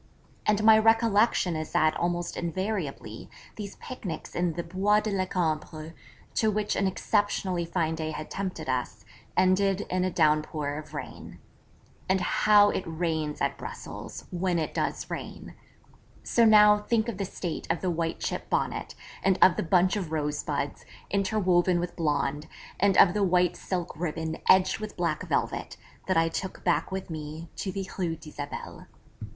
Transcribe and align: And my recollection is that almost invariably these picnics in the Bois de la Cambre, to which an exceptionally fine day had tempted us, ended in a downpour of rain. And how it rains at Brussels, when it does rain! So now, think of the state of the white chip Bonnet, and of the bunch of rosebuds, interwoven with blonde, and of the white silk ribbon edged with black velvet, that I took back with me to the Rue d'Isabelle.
And 0.47 0.63
my 0.63 0.79
recollection 0.79 1.55
is 1.55 1.73
that 1.73 1.95
almost 1.95 2.35
invariably 2.35 3.29
these 3.55 3.75
picnics 3.75 4.33
in 4.33 4.53
the 4.53 4.63
Bois 4.63 4.99
de 5.01 5.11
la 5.11 5.25
Cambre, 5.27 5.93
to 6.33 6.49
which 6.49 6.75
an 6.75 6.87
exceptionally 6.87 7.65
fine 7.65 7.93
day 7.93 8.09
had 8.09 8.31
tempted 8.31 8.67
us, 8.67 9.05
ended 9.37 9.81
in 9.91 10.03
a 10.03 10.09
downpour 10.09 10.79
of 10.79 10.95
rain. 10.95 11.37
And 12.09 12.19
how 12.19 12.71
it 12.71 12.83
rains 12.87 13.41
at 13.41 13.59
Brussels, 13.59 14.25
when 14.31 14.57
it 14.57 14.73
does 14.73 15.07
rain! 15.11 15.53
So 16.23 16.45
now, 16.45 16.79
think 16.79 17.07
of 17.07 17.19
the 17.19 17.23
state 17.25 17.67
of 17.69 17.81
the 17.81 17.91
white 17.91 18.19
chip 18.19 18.49
Bonnet, 18.49 18.95
and 19.21 19.37
of 19.39 19.55
the 19.55 19.61
bunch 19.61 19.95
of 19.97 20.11
rosebuds, 20.11 20.83
interwoven 21.11 21.79
with 21.79 21.95
blonde, 21.95 22.47
and 22.79 22.97
of 22.97 23.13
the 23.13 23.23
white 23.23 23.55
silk 23.55 23.95
ribbon 23.95 24.37
edged 24.49 24.79
with 24.79 24.97
black 24.97 25.27
velvet, 25.29 25.77
that 26.07 26.17
I 26.17 26.27
took 26.27 26.63
back 26.63 26.91
with 26.91 27.11
me 27.11 27.49
to 27.57 27.71
the 27.71 27.87
Rue 27.99 28.15
d'Isabelle. 28.15 28.87